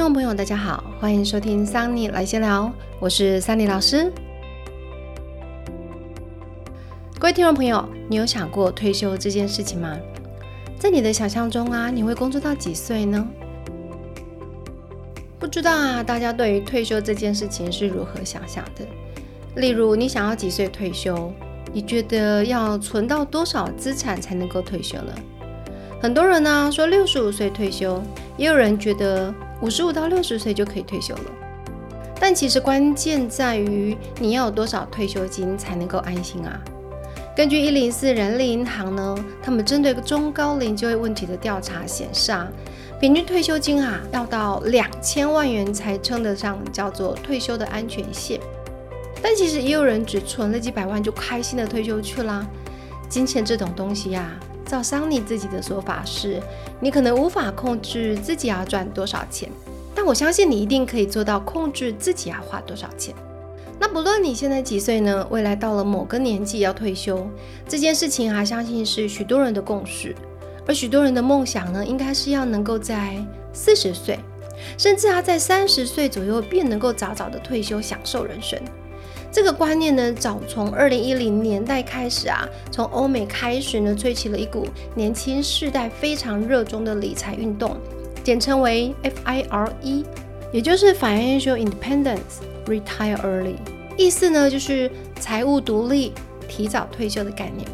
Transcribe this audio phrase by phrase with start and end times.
[0.00, 4.10] 听众朋友，大家好，欢迎收听桑尼来闲聊，我是桑尼老师。
[7.18, 9.94] 各位听众朋友，你有想过退休这件事情吗？
[10.78, 13.28] 在你的想象中啊，你会工作到几岁呢？
[15.38, 18.86] 不知道啊，大家对于退休这件事情是如何想象的？
[19.56, 21.30] 例如，你想要几岁退休？
[21.74, 25.12] 你觉得要存到多少资产才能够退休呢？
[26.00, 28.02] 很多人呢说六十五岁退休，
[28.38, 31.30] 也有人觉得五十五到六十岁就可以退休了。
[32.18, 36.60] 但其实关键在于你要有多少退休金才能够安心啊？
[37.34, 42.46] 根据一零四人力银行呢，他们针对中高龄就业问题的调查显示啊，
[43.00, 48.38] 平均退休金啊要到两千万元才称得上叫做退休的安全线。
[49.22, 52.46] 但其实也有人只存了几百万就开心的退休去啦。
[53.08, 54.38] 金钱这种东西呀，
[54.70, 56.40] 照桑尼自己的说法是，
[56.78, 59.50] 你可能无法控制自己要赚多少钱，
[59.96, 63.12] 但我相信你一定可以做到控制自己要花多少钱。
[63.80, 65.26] 那不论你现在几岁呢？
[65.28, 67.28] 未来到了某个年纪要退休
[67.68, 70.14] 这件事情啊，相信是许多人的共识。
[70.68, 73.16] 而许多人的梦想呢，应该是要能够在
[73.52, 74.20] 四十岁，
[74.78, 78.56] 甚至啊在三十岁左右便能够早早的退休，享受人生。
[79.32, 87.76] 这个观念呢，早从二零一零年代开始啊，从欧美开始呢，吹起了一股年轻世代非常热衷的理财运动，
[88.24, 90.04] 简称为 FIRE，
[90.52, 92.42] 也就是 Financial Independence。
[92.66, 93.56] Retire early，
[93.96, 96.12] 意思呢就是财务独立、
[96.46, 97.66] 提早退休的概念，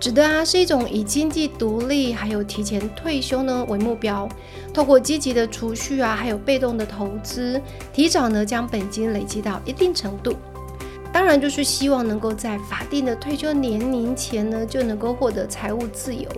[0.00, 4.28] 指的啊是一种以经济独立还有提前退休呢为目标，
[4.72, 7.60] 透过积极的储蓄啊，还有被动的投资，
[7.92, 10.34] 提早呢将本金累积到一定程度。
[11.14, 16.28] 当然，就是希望能够在法定的退休年龄前呢，就能够获得财务自由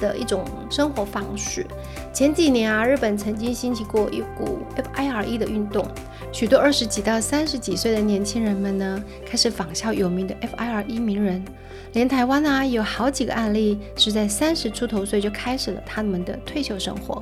[0.00, 1.66] 的一种生活方式。
[2.12, 4.60] 前几年啊，日本曾经兴起过一股
[4.94, 5.84] FIRE 的运动，
[6.30, 11.44] 许多二十几到三十几岁的年轻人们呢，开始仿效有名的 FIRE 名人。
[11.94, 17.20] 连台湾啊，有好几个案例是在三十出头岁就开始了他们的退休生活。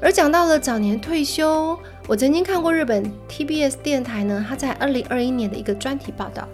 [0.00, 1.78] 而讲到了早年退休。
[2.06, 6.48] 我曾经看过日本 TBS 电台呢，他在二零二一年的一个专题报道，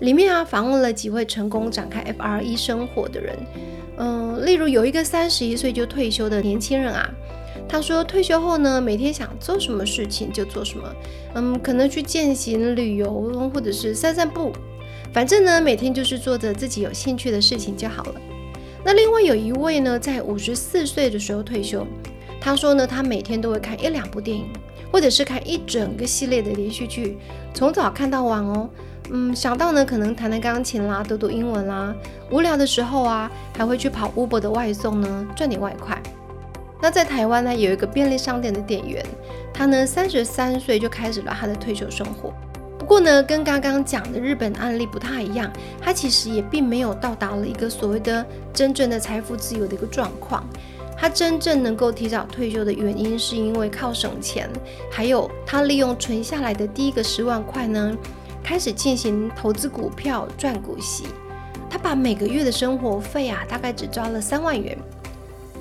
[0.00, 3.36] 里面啊访问了几位成功展开 FRE 生活的人，
[3.98, 7.10] 嗯，例如有一个三十一岁就退休的年轻人啊，
[7.68, 10.94] 他说退休后呢，每天想做什么事情就做什么，
[11.34, 14.52] 嗯，可能去践行、旅游或者是散散步，
[15.12, 18.14] 反正呢每天就是做着自己有兴趣的事情就好了。
[18.82, 21.86] 那另外有一位呢，在五十四岁的时候退休，
[22.44, 24.46] 他说呢，他每天都会看一两部电影。
[24.92, 27.18] 或者是看一整个系列的连续剧，
[27.52, 28.70] 从早看到晚哦。
[29.10, 31.92] 嗯，想到呢，可能弹弹钢琴啦，读读英文啦。
[32.30, 33.28] 无聊的时候啊，
[33.58, 36.00] 还会去跑 Uber 的外送呢，赚点外快。
[36.80, 39.04] 那在台湾呢，有一个便利商店的店员，
[39.52, 42.32] 他呢三十三岁就开始了他的退休生活。
[42.78, 50.44] 不过呢，跟刚刚讲的日本案例不太一样，他其实也并没有到达了一个所谓的真正的财富自由的一个状况。
[50.96, 54.48] 他真正能够提早退休的原因，是因为靠省钱，
[54.90, 57.96] 还有他利用存下来的第一个十万块呢，
[58.42, 61.04] 开始进行投资股票赚股息。
[61.68, 64.78] 他把每个月的生活费啊，大概只抓了三万元。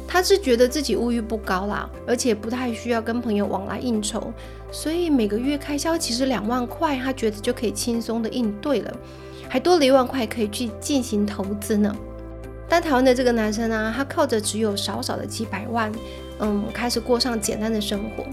[0.08, 4.32] 他是觉得自己物欲不高啦，而且不太需要跟朋友往来应酬，
[4.72, 8.96] 所以每个月开销其实两万块，他觉得就可以轻松的应对了，
[9.50, 11.96] 还多了一万块可以去进行投资呢。
[12.74, 15.92] 但台湾的这个男生呢，他靠着只有少少的几百万，
[16.40, 18.26] 嗯，开始过上简单的生活。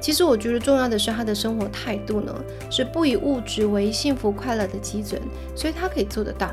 [0.00, 2.32] 其实我觉得重要的是他的生活态度呢，
[2.70, 5.20] 是不以物质为幸福快乐的基准，
[5.56, 6.52] 所以他可以做得到。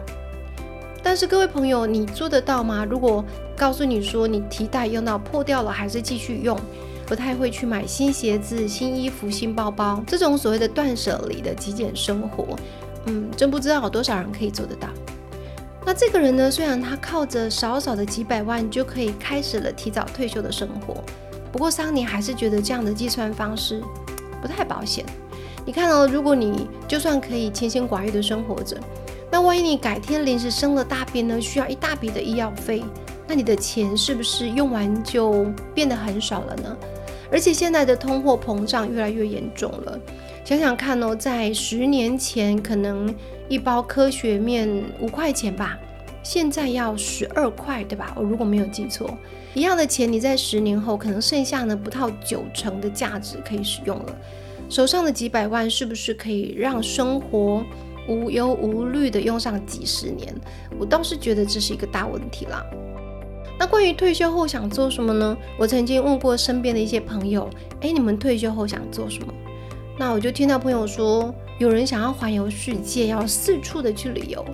[1.03, 2.83] 但是各位朋友，你做得到吗？
[2.83, 3.23] 如果
[3.55, 6.59] 告诉你说你提袋用到破掉了，还是继续用，
[7.05, 12.55] 不太会去买新鞋子、新衣服、新包包，这种所谓的断舍离的极简生活，
[13.05, 14.89] 嗯，真不知道有多少人可以做得到。
[15.87, 16.51] 那这个人呢？
[16.51, 21.01] 虽然他靠着少少的几百万就可以开始了提早退休的生活，
[21.49, 23.81] 不过桑尼还是觉得这样的计算方式
[24.41, 25.05] 不太保险。
[25.65, 28.77] 你看哦，如果你就算可以清心寡欲的生活着，
[29.31, 32.83] 那万一你改天临时生了大病呢，需要一大笔的医药费，
[33.25, 36.75] 那你的钱是不是用完就变得很少了呢？
[37.31, 39.97] 而且现在的通货膨胀越来越严重了，
[40.43, 43.15] 想想看哦，在十年前可能。
[43.49, 44.69] 一包科学面
[44.99, 45.79] 五块钱吧，
[46.29, 48.13] 现在要十二块，对吧？
[48.17, 49.17] 我如果没有记错，
[49.53, 54.13] 一样的钱，你在十年后可能剩下呢不到九成的价值可以使用了。
[54.67, 57.63] 手上的几百万是不是可以让生活
[58.09, 60.35] 无忧无虑的用上几十年？
[60.77, 62.61] 我倒是觉得这是一个大问题啦。
[63.57, 65.37] 那关于退休后想做什么呢？
[65.57, 67.49] 我曾经问过身边的一些朋友，
[67.79, 69.33] 哎，你们退休后想做什么？
[69.97, 74.45] 那我就听到朋友说，有人想要环游世界，要四处的去旅游。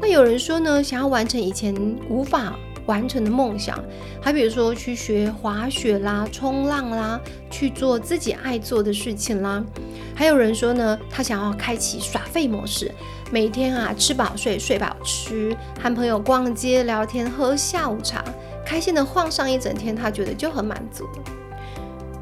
[0.00, 1.74] 那有人说呢，想要完成以前
[2.08, 2.56] 无法
[2.86, 3.76] 完成的梦想，
[4.20, 7.20] 还比如说去学滑雪啦、冲浪啦，
[7.50, 9.64] 去做自己爱做的事情啦。
[10.14, 12.92] 还有人说呢，他想要开启耍废模式，
[13.32, 18.24] 每天啊吃饱睡，睡饱吃，和朋友逛街聊天，喝下午茶。
[18.64, 21.08] 开心的晃上一整天，他觉得就很满足。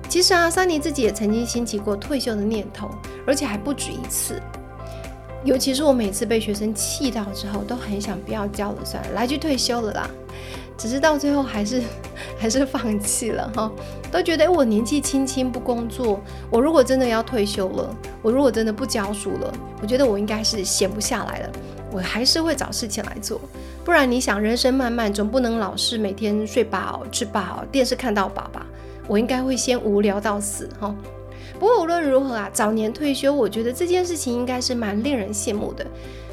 [0.09, 2.91] 其实啊，桑尼自己也曾经兴起过退休的念头，
[3.31, 4.43] 而且还不止一次。
[5.45, 10.11] 尤其是我每次被学生气到之后，都很想不要教了，算了，来去退休了啦。
[10.77, 11.83] 只是到最后还是
[12.39, 13.71] 还是放弃了哈，
[14.11, 21.51] 都觉得我年纪轻轻不工作，我如果真的要退休了，我如果真的不教书了，我觉得我应该是闲不下来了。
[21.93, 23.41] 我还是会找事情来做，
[23.85, 28.67] 不然你想，人生漫漫，总不能老是每天睡饱、吃饱、电视看到饱吧？
[29.09, 30.95] 我应该会先无聊到死哈。
[31.61, 35.87] 不过无论如何啊，早年退休，我觉得这件事情应该是蛮令人羡慕的。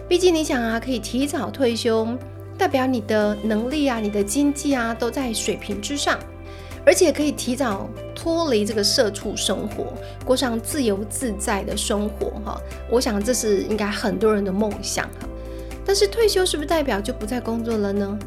[0.07, 2.07] 毕竟你想啊，可以提早退休，
[2.57, 6.17] 代表你的能力啊、你的经济啊都在水平之上，
[6.85, 9.91] 而且可以提早脱离这个社畜生活，
[10.23, 12.57] 过上自由自在的生活哈。
[12.89, 15.27] 我想这是应该很多人的梦想哈。
[15.85, 18.17] 但是退休是不是代表就不再工作了呢？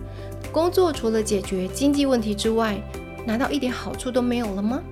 [0.53, 2.79] 工作除了解决经济问题之外，
[3.25, 4.83] 难道一点好处都没有了吗？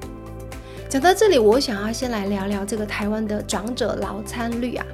[0.88, 4.86] 讲到这里，我想要先来聊聊这个台湾的长者劳参率啊。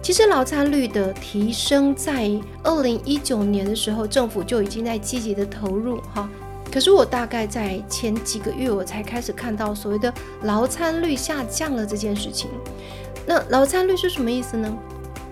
[0.00, 2.30] 其实劳参率的提升，在
[2.62, 6.26] 二零一九年的时候，政府就已经在积极的投入哈。
[6.72, 10.12] 可是我大概在前几个月，我才开始看到所谓的
[10.44, 12.48] 劳参率下降了这件事情。
[13.26, 14.74] 那劳参率是什么意思呢？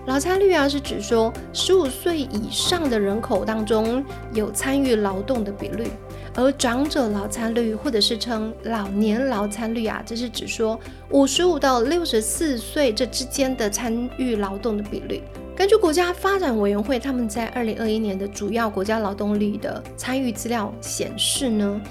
[0.05, 5.87] 劳参率啊，是指说十五岁以上的人口当中有参与劳动的比率，
[6.35, 10.79] 而长者劳参率或者是称老年劳参率啊，这是指说
[11.09, 15.21] 五十五到六十四岁这之间的参与劳动的比率。
[15.55, 21.81] 根据国家发展委员会他们在二零二一年的主要国家劳动力的参与资料显示呢。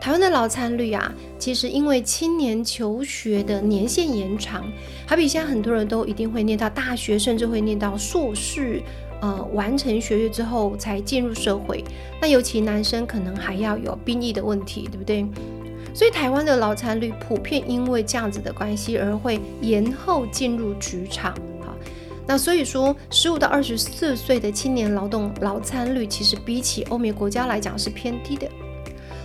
[0.00, 4.64] 台湾的劳参率啊，其实因为青年求学的年限延长，
[5.06, 8.82] 好比现在很多人都一定会念到大学，甚至会念到硕士，
[9.20, 11.84] 呃，完成学业之后才进入社会。
[12.20, 15.26] 那尤其男生可能还要有兵役的问题，对不对？
[15.92, 21.34] 所以台湾的劳参率普遍因为这样子的关系而会延后进入职场。
[21.60, 21.74] 好，
[22.26, 28.48] 那所以说，十五到二十四岁的青年劳动劳参率，其实比起欧美国家来讲是偏低的。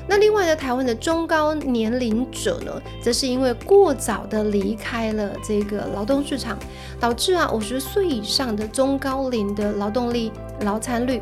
[0.08, 6.58] 那另外呢，台湾的中高年龄者呢，则是因为过早的离开了这个劳动市场，
[7.00, 10.32] 导致啊五十岁以上的中高龄的劳动力
[10.62, 11.22] 劳参率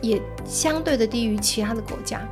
[0.00, 2.26] 也相对的低于其他的国家。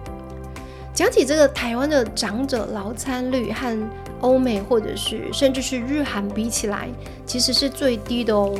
[0.94, 6.88] 讲起这个台湾的长者劳参率和欧美或者是甚至是日韩比起来，
[7.26, 8.54] 其实是最低的哦。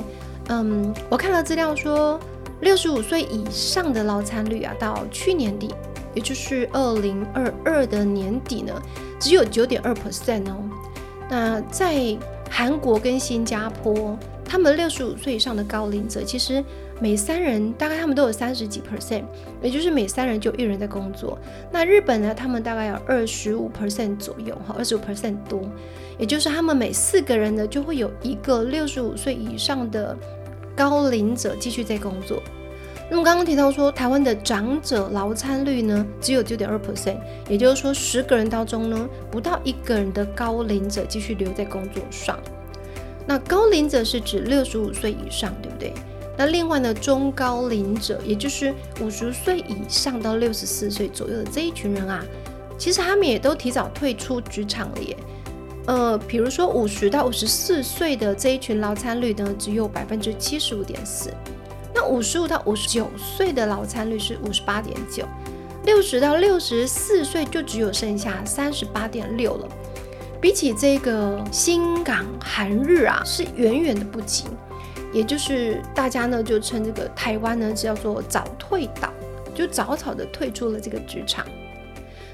[0.49, 2.21] 嗯，我看了资料说，
[2.61, 5.75] 六十五岁以上的劳参率啊，到去年底。
[6.15, 8.73] 也就是二零二二的年底呢，
[9.19, 10.57] 只有九点二 percent 哦。
[11.29, 12.17] 那在
[12.51, 16.65] 韩国跟新加坡，他们六十五岁以上的高龄者，其实
[17.01, 19.23] 每三人大概他们都有三十几 percent，
[19.63, 21.39] 也就是每三人就一人在工作。
[21.71, 25.63] 那日本呢，他们大概有二十五 percent 左右哈，二十五 percent 多，
[26.19, 30.17] 也就是他们每四个人呢就会有一个六十五岁以上的
[30.75, 32.43] 高龄者继续在工作。
[33.11, 42.39] 那么刚刚提到说，台湾的长者劳参率呢只有九点二 percent，也就是说十个人当中呢不到一个人的高龄者继续留在工作上。
[43.27, 45.93] 那高龄者是指六十五岁以上，对不对？
[46.39, 52.25] 那另外呢中高龄者，也就是五十岁以上到六十四岁左右的这一群人啊，
[52.79, 55.17] 其实他们也都提早退出职场了耶。
[55.87, 61.31] 呃，比如说五十到五十四岁的这一群劳参率呢只有百分之七十五点四。
[61.95, 65.25] 那五十五到五十九岁的劳参率是五十八点九，
[65.85, 69.69] 六十到六十四岁就只有剩下三十八点六了。
[70.41, 74.45] 比起这个新港韩日啊，是远远的不及。
[75.13, 79.13] 也就是大家呢就称这个台湾呢叫做早退岛，
[79.53, 81.45] 就早早的退出了这个职场。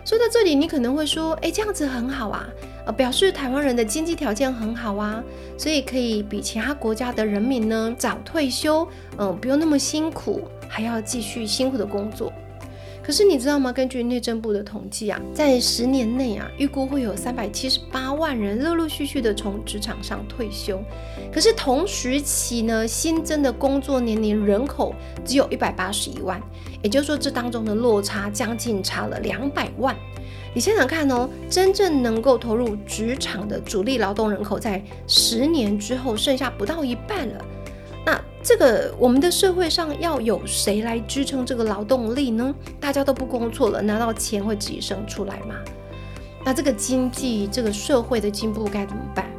[0.04, 2.46] 说到这里，你可能会说，哎，这样子很好啊，
[2.86, 5.22] 呃，表示台湾人的经济条件很好啊，
[5.58, 8.86] 所以可以比其他国家的人民呢早退休，
[9.18, 12.32] 嗯，不用那么辛苦，还要继续辛苦的工作。
[13.02, 13.72] 可是你知道吗？
[13.72, 20.80] 根据内政部的统计啊，在十年内啊，预估会有三百七十八万人陆陆续续的从职场上退休。
[21.32, 24.92] 可是同时期呢，新增的工作年龄人口
[25.24, 26.40] 只有一百八十一万，
[26.82, 29.94] 也就是说，这当中的落差将近差了两百万。
[30.56, 37.44] 你想想看哦，真正能够投入职场的主力劳动人口，在十年之后剩下不到一半了。
[38.06, 42.54] 那这个我们的社会上要有谁来支撑这个劳动力呢？
[42.80, 45.56] 大家都不工作了，难道钱会自己生出来吗？
[46.42, 49.30] 那这个经济、这个社会的进步该怎么办？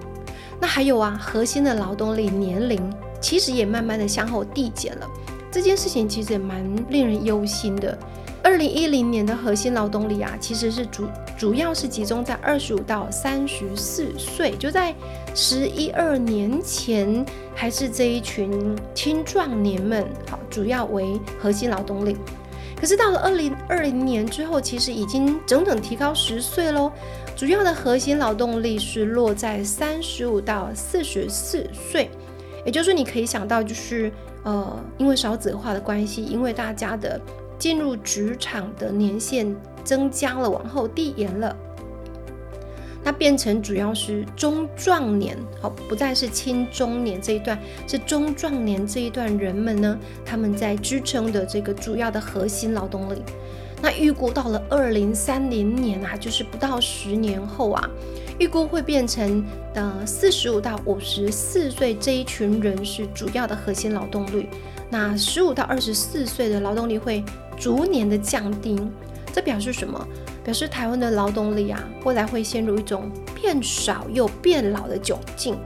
[0.61, 2.79] 那还有啊，核心的劳动力年龄
[3.19, 5.09] 其实也慢慢的向后递减了，
[5.49, 7.97] 这件事情其实也蛮令人忧心的。
[8.43, 14.95] 二零一零年的核心劳动力啊，其实是主主要是集中在二十五到三十四岁，就在
[15.35, 22.15] 十一二年前，还是这一群青壮年们，好，主要为核心劳动力。
[22.79, 26.91] 可是到了二零二零年之后，其实已经整整提高十岁喽。
[27.35, 32.09] 主要的核心劳动力是落在三十五到四十四岁，
[32.65, 34.11] 也就是说，你可以想到，就是
[34.43, 37.19] 呃，因为少子化的关系，因为大家的。
[37.57, 41.55] 进入职场的年限增加了，往后递延了，
[43.03, 53.21] 那变成主要是中壮年，好，不再是青中年这一段，是中壮年这一段人们呢，他们在支撑的这个主要的核心劳动力。
[53.79, 57.89] 那预估到了二零三零年啊，就是不到十年后啊，
[58.39, 59.45] 预估会变成
[59.75, 64.47] 呃四十五到五十四岁这一群人是主要的核心劳动力。
[64.89, 67.23] 那十五到二十四岁的劳动力会
[67.57, 68.79] 逐年的降低，
[69.33, 70.07] 这表示什么？
[70.43, 75.57] 表示台湾的劳动力啊，未来会陷入一种变少又变老的窘境。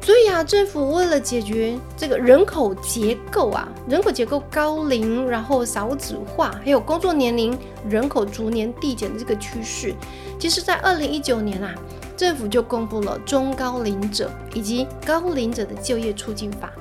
[0.00, 7.56] 所以啊，政府为了解决这个人口结构啊，人口结构高龄，然后少子化，还有工作年龄
[7.88, 9.94] 人口逐年递减的这个趋势，
[10.38, 11.72] 其实在二零一九年啊，
[12.16, 16.72] 政府就公布了中高龄者以及高龄者的就业促进法。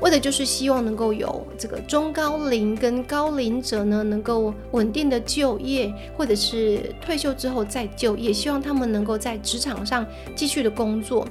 [0.00, 11.26] 为的就是希望能够有这个中高龄跟高龄者呢，能够稳定的就业，或者是退休之后再就业，希望他们能够在职场上继续的工作。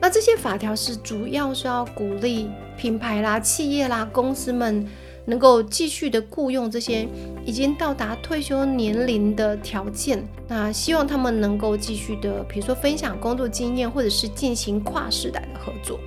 [0.00, 4.86] 那这些法条是主要是要鼓励品牌啦、企业啦、公司们
[5.24, 7.08] 能够继续的雇佣这些
[7.44, 10.22] 已经到达退休年龄的条件。
[10.46, 15.98] 那希望他们能够继续的，比如说分享工作经验，或者是进行跨世代的合作。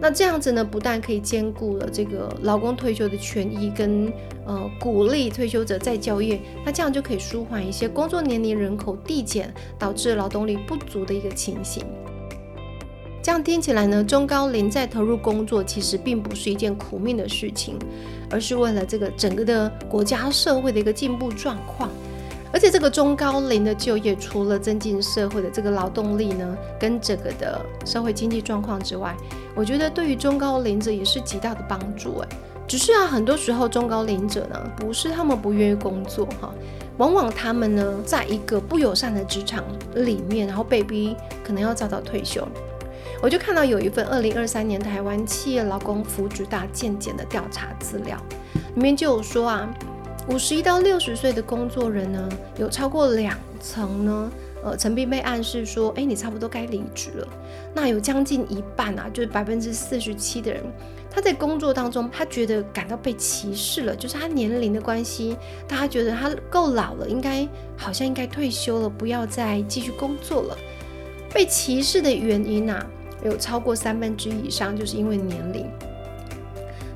[0.00, 4.10] 那这样子呢，不但可以兼顾了这个劳工退休的权益，跟
[4.46, 11.84] 呃鼓励退休者再就业，那这样就可以舒缓一些工作年龄人口递减导致劳动力不足的一个情形。
[13.22, 17.78] 这样听起来呢，中高龄再投入工作其实并不是一件苦命的事情，
[18.30, 21.90] 而是为了这个整个的国家社会的一个进步状况。
[22.52, 29.16] 而且这个中高龄的就业，除了增进社会的这个劳动力呢，跟整个的社会经济状况之外，
[29.54, 32.18] 我觉得对于中高龄者也是极大的帮助。
[32.18, 32.28] 哎，
[32.66, 36.52] 只是啊，很多时候中高龄者呢，不是他们不愿意工作哈，
[36.98, 39.62] 往往他们呢，在一个不友善的职场
[39.94, 41.14] 里面，然后被逼
[41.44, 42.46] 可能要早早退休。
[43.22, 48.16] 我就看到有一份二零二三年台湾企业劳工福祉大健检的调查资料，
[48.74, 49.68] 里面就有说啊。
[50.30, 54.30] 五十一到六十岁的工作人呢，有超过两层呢，
[54.62, 57.28] 呃，曾经被暗示说，哎，你差不多该离职了。
[57.74, 60.62] 那有将近一半啊，就是百分之四十七的人，
[61.10, 67.46] 他在工作当中，他觉得感到被歧视了，就是他年龄的关系，大家觉得他够老了，应该
[67.76, 70.56] 好像应该退休了，不要再继续工作了。
[71.34, 72.86] 被歧视的原因啊，
[73.24, 75.68] 有超过三分之一以上，就是因为年龄。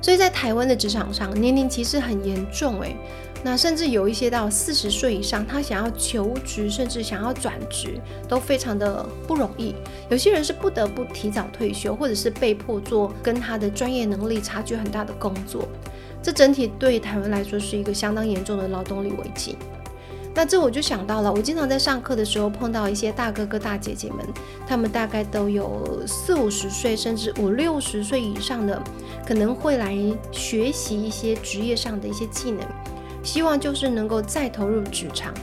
[0.01, 2.95] 所以在台湾的职场上，年龄歧视很严重诶。
[3.43, 9.75] 那甚至有一些到四十岁以上，他想要求职，甚至想要转职，都非常的不容易。
[10.09, 15.67] 有些人是不得不提早退休，或者是被迫做跟他的专业能力差距很大的工作。
[16.23, 19.55] 这整体对台湾来说是一个相当严重的劳动力危机。
[20.33, 24.25] 那这我就想到了，我经常在上课的时候碰到一些大哥哥大姐姐们，
[24.67, 28.81] 他们大概都有四五十岁，甚至五六十岁以上的，
[29.25, 29.95] 可能会来
[30.33, 32.59] 学习一些职业上的一些技能，
[33.25, 35.33] 希望就是能够再投入职场。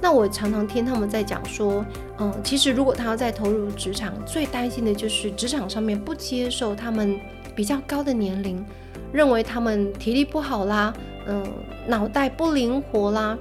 [0.00, 1.84] 那我常常听他们在讲说，
[2.18, 7.18] 嗯，其实如果他要再投入职场，最担心的就是职场上面不接受他们
[7.56, 8.64] 比较高的年龄，
[9.12, 10.94] 认为他们体力不好啦，
[11.26, 11.42] 嗯，
[11.86, 13.36] 脑袋不灵活啦。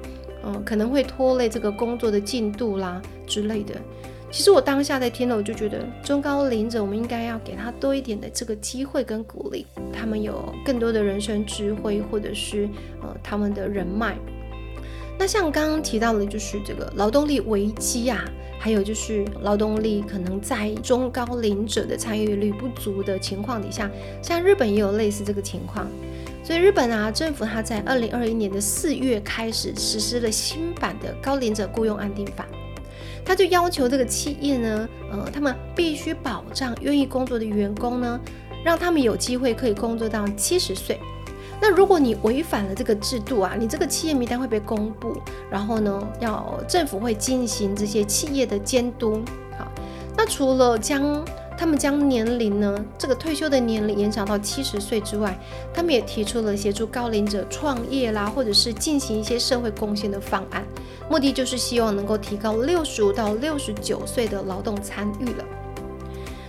[0.45, 3.75] 嗯，可能会拖累这个工作的进度啦之类的。
[4.33, 9.63] 其实我当下在听了，我就觉得中高龄者，我们应该要给他多一点的这个机会跟鼓励。
[9.93, 12.67] 他们有更多的人生智慧，或者是
[13.03, 14.17] 呃他们的人脉。
[15.19, 18.25] 那像刚刚提到的，就是这个劳动力危机啊，
[18.57, 23.87] 还有就是劳动力可能在中高龄者的参与率不足的情况底下，
[24.19, 25.87] 像日本也有类似这个情况。
[26.43, 32.47] 所以日本啊，政府它在二零二一年的四月开始实施了新版的高龄者雇佣安定法，
[33.25, 38.19] 他就要求这个企业呢，呃，他们必须保障愿意工作的员工呢，
[38.63, 40.99] 让他们有机会可以工作到七十岁。
[41.61, 45.15] 那如果你违反了这个制度啊，你这个企业名单会被公布，
[45.49, 49.21] 然后呢，要政府会进行这些企业的监督。
[49.57, 49.71] 好，
[50.17, 51.23] 那除了将
[51.63, 55.39] 他们将年龄呢，这个退休的年龄延长到七十岁之外，
[55.74, 60.65] 他们也提出了协助高龄者创业啦，或者是进行一些社会贡献的方案，
[61.10, 65.46] 目的就是希望能够提高六十五到六十九岁的劳动参与了。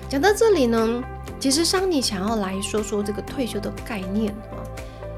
[0.08, 1.00] 讲到这里呢，
[1.38, 4.58] 其实桑尼想要来说说这个退休的概念啊，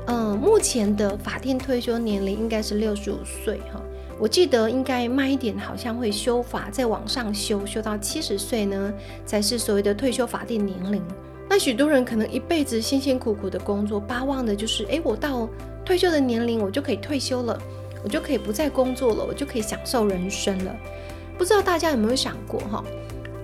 [0.08, 3.80] 嗯，目前的法定退休年龄应该是六十五岁哈。
[4.18, 8.92] 我记得应该慢一点，好像会修法，再往上修，修到七十岁呢，
[9.26, 11.02] 才是所谓的退休法定年龄。
[11.48, 15.48] 那许多人可能一辈子辛辛苦苦的工作，巴望的就是，哎，我到
[15.84, 17.60] 退休的年龄，我就可以退休了，
[18.02, 20.74] 我就可以不再工作了，我就可以享受人生了。
[21.36, 22.82] 不知道大家有没有想过哈？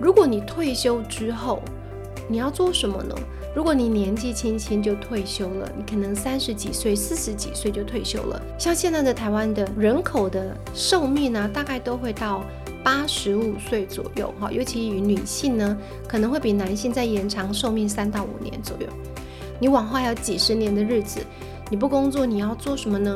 [0.01, 1.61] 如果你退休之后，
[2.27, 3.15] 你要做什么呢？
[3.55, 8.41] 如果你年纪轻轻就退休了，你可能三十几岁、四十几岁就退休了。
[8.57, 12.43] 像现在的台湾的人口的寿命呢，大概都会到
[12.83, 18.87] 八十五岁左右哈，尤其与女性呢，可能会比男性再延长寿命三到五年左右。
[19.59, 21.19] 你往后还有几十年的日子，
[21.69, 23.15] 你不工作，你要做什么呢？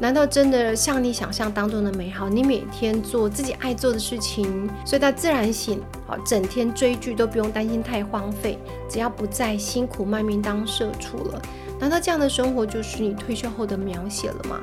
[0.00, 2.26] 难道真的像你想象当中的美好？
[2.26, 11.42] 你每天做自己爱做的事情，睡到自然醒，好，整天追剧都不用担心太荒废，只要不再辛苦卖命当社畜了。
[11.78, 14.58] 难道这样的生活就是你退休后的描写了吗？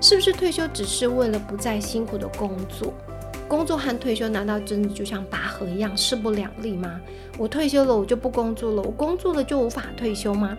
[0.00, 2.92] 是不是退休只是为了不再辛苦的工作？
[3.46, 7.00] 工作和退休难道真的就像拔河一样势不两立吗？
[7.38, 10.58] 我退休了，我就不工作了；我工作了，就无法退休吗？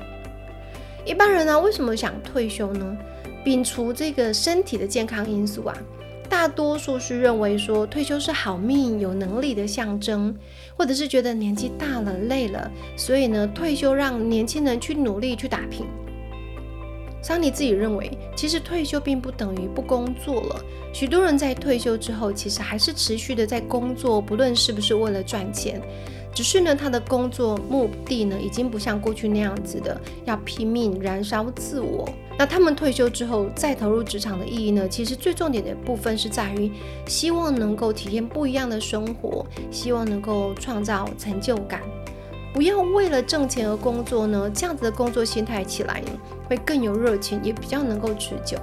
[1.03, 2.97] 一般人呢，为什么想退休呢？
[3.43, 5.75] 摒除这个身体的健康因素啊，
[6.29, 10.35] 大多数是认为说退休是好命、有能力的象征，
[10.77, 15.85] 或者是觉得年纪大了、累了，所以呢退休让年轻人去努力去打拼。
[17.23, 20.59] 桑尼自己认为，其实退休并不等于不工作了。
[20.91, 25.79] 许多人在退休之后，其实还是持续的在工作，不论是不是为了赚钱。
[26.33, 32.09] 只是呢，他的工作目的呢，已经不像过去那样子的要拼命燃烧自我。
[32.41, 34.89] 那他们退休之后再投入职场的意义呢？
[34.89, 36.71] 其实最重点的部分是在于，
[37.05, 41.81] 希望能够体验不一样的生活，希望能够创造成就感，
[42.51, 44.49] 不要为了挣钱而工作呢。
[44.51, 46.01] 这样子的工作心态起来，
[46.49, 48.57] 会更有热情，也比较能够持久。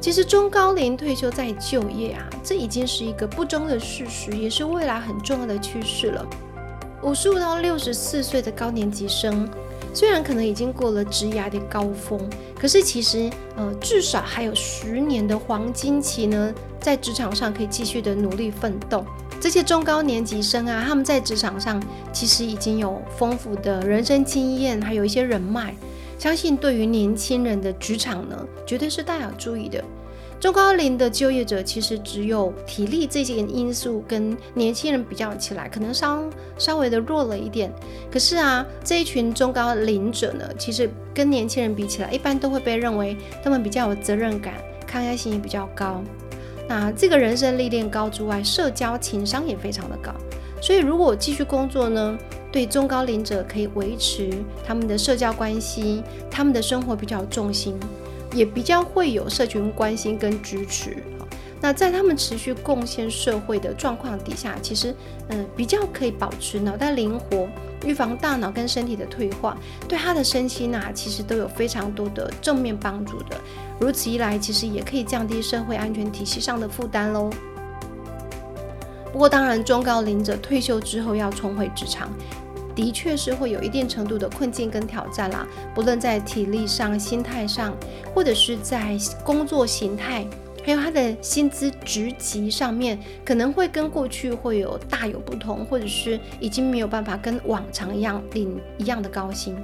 [0.00, 6.26] 其实中高龄退休再就业啊，这已经是一个不争的事实，也是未来很重要的趋势了。
[7.04, 9.48] 五十五到六十四岁的高年级生，
[9.96, 12.20] 虽然可能已经过了职涯的高峰，
[12.54, 19.02] 可是其实呃至少还有十年的黄金期呢，在职场上可以继续的努力奋斗。
[19.40, 21.82] 这些中高年级生啊，他们在职场上
[22.12, 25.74] 其实已经有丰富的人生经验，还有一些人脉，
[26.18, 29.82] 相信对于年轻人的职场呢，绝对是大有注意的。
[30.38, 36.22] 中高龄的就业者其实只有体力这些因素跟年轻人比较起来，可能稍
[36.58, 37.72] 稍微的弱了一点。
[38.12, 44.54] 可是啊，这一群中高龄者呢，其实跟年轻人比起来，一般都会被认为他们比较有责任感，
[44.86, 46.02] 抗压性也比较高。
[46.68, 50.12] 那这个人生历练高之外，社交情商也非常的高。
[50.60, 52.18] 所以如果继续工作呢，
[52.52, 54.30] 对中高龄者可以维持
[54.66, 57.78] 他们的社交关系，他们的生活比较重心。
[58.32, 60.96] 也比较会有社群关心跟支持
[61.60, 64.94] 那在他们持续贡献社会的状况底下，其实
[65.28, 67.48] 嗯比较可以保持脑袋灵活，
[67.84, 69.56] 预防大脑跟身体的退化，
[69.88, 73.40] 对他的身心呐其实都有非常多的正面帮助的。
[73.80, 77.30] 如此一来，其实也可以降低社会安全体系上的负担喽。
[79.10, 82.12] 不过当然，中高龄者退休之后要重回职场。
[82.76, 87.74] 的确是会有一定程度的困境跟挑战啦，不论在体力上、心态上，
[88.14, 90.24] 或者是在工作形态，
[90.66, 99.56] 还有他的薪资职级上面，可能会跟过去会有大有不同，或者是已经没有办法跟往常一样领一样的高薪。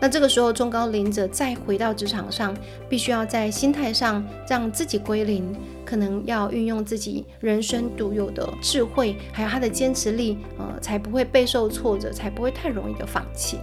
[0.00, 2.56] 那这个时候，中高龄者再回到职场上，
[2.88, 13.58] 必须要在心态上让自己归零，可能要运用自己人生独有的智慧，还有他的坚持力，呃，才不会备受挫折，才不会太容易的放弃。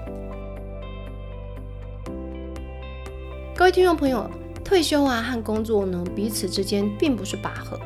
[3.56, 4.30] 各位听众朋友。
[4.68, 7.80] 退休啊和工作呢彼此之间并不是拔河，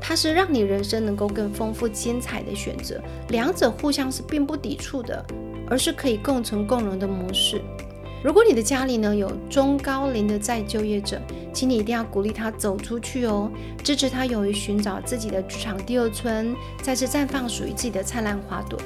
[0.00, 5.26] 它是让你人生能够更丰富精彩的选择，两者互相是并不抵触的，
[5.68, 7.60] 而是可以共存共荣的模式。
[8.22, 11.20] 如果你的家里呢有中高龄的再就业者，
[11.52, 13.50] 请你一定要鼓励他走出去哦，
[13.82, 18.78] 支持他勇于寻找自己的职场第二春，再次绽放属于自己的灿烂花朵。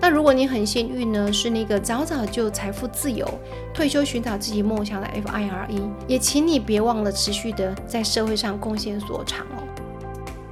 [0.00, 3.26] 那如果你很幸运呢，是那个早早就财富自由、
[3.74, 9.62] 退休寻找自己梦想的 FIRE，也请你别忘了持续的在社会上贡献所长哦。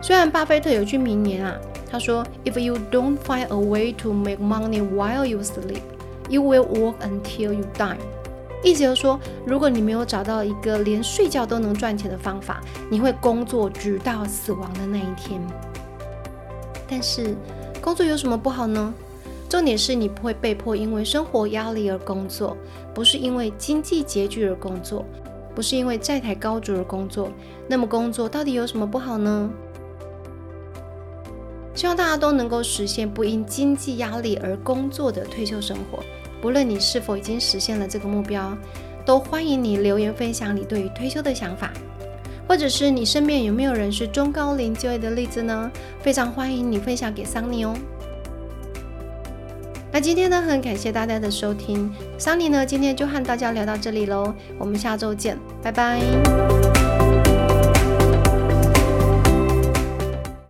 [0.02, 1.54] 虽然巴菲特有句名言啊，
[1.90, 5.80] 他说：“If you don't find a way to make money while you sleep。”
[6.28, 7.98] You will work until you die。
[8.64, 15.40] 意思就是说，如果你没有找到一个连睡觉都能赚钱的方法，你会工作直到死亡的那一天。
[16.88, 17.36] 但是，
[17.80, 18.92] 工作有什么不好呢？
[19.48, 22.56] 重点是你不会被迫因为生活压力而工作，
[22.92, 25.04] 不是因为经济拮据而工作，
[25.54, 27.30] 不是因为债台高筑而工作。
[27.68, 29.50] 那么，工作到底有什么不好呢？
[31.74, 36.02] 希望大家都能够实现不因经济压力而工作的退休生活。
[36.40, 38.56] 不论你是否已经实现了这个目标，
[39.04, 41.72] 都欢迎你留言分享你对于退休的想法，
[42.48, 45.70] 或者是你身边有没有人是中高龄就业的例子呢？
[46.00, 47.74] 非常欢迎你分享给桑尼哦。
[49.96, 56.75] 那今天呢，很感谢大家的收听，桑尼呢今天就和大家聊到这里喽，我们下周见，拜拜。